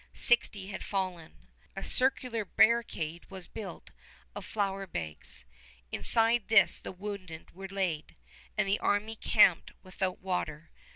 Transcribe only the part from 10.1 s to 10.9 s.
water.